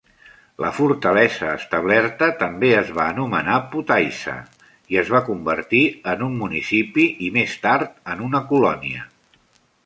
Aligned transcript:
La 0.63 0.69
fortalesa 0.75 1.49
establerta 1.57 2.29
també 2.39 2.71
es 2.77 2.89
va 2.95 3.05
anomenar 3.13 3.57
"Potaissa" 3.75 4.33
i 4.95 4.99
es 5.03 5.13
va 5.17 5.21
convertir 5.29 5.83
en 6.15 6.25
un 6.29 6.41
municipi, 6.41 7.07
i 7.29 7.31
més 7.37 7.55
tard 7.67 7.95
en 8.17 8.27
una 8.31 8.43
colònia. 8.55 9.07